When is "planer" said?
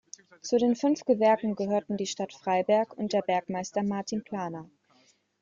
4.23-4.67